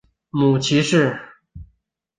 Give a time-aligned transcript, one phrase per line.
[0.31, 1.15] 母齐氏。